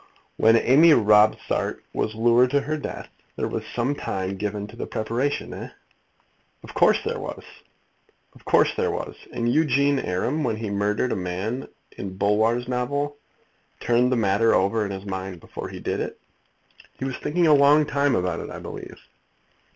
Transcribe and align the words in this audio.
"When 0.35 0.55
Amy 0.57 0.95
Robsart 0.95 1.83
was 1.93 2.15
lured 2.15 2.49
to 2.49 2.61
her 2.61 2.75
death, 2.75 3.07
there 3.35 3.47
was 3.47 3.63
some 3.67 3.93
time 3.93 4.35
given 4.35 4.65
to 4.65 4.75
the 4.75 4.87
preparation, 4.87 5.53
eh?" 5.53 5.69
"Of 6.63 6.73
course 6.73 7.03
there 7.05 7.19
was." 7.19 7.43
"Of 8.33 8.43
course 8.43 8.73
there 8.75 8.89
was. 8.89 9.15
And 9.31 9.47
Eugene 9.53 9.99
Aram, 9.99 10.43
when 10.43 10.55
he 10.55 10.71
murdered 10.71 11.11
a 11.11 11.15
man 11.15 11.67
in 11.99 12.17
Bulwer's 12.17 12.67
novel, 12.67 13.17
turned 13.79 14.11
the 14.11 14.15
matter 14.15 14.55
over 14.55 14.83
in 14.83 14.91
his 14.91 15.05
mind 15.05 15.39
before 15.39 15.69
he 15.69 15.79
did 15.79 15.99
it?" 15.99 16.19
"He 16.97 17.05
was 17.05 17.17
thinking 17.17 17.45
a 17.45 17.53
long 17.53 17.85
time 17.85 18.15
about 18.15 18.39
it, 18.39 18.49
I 18.49 18.57
believe." 18.57 18.97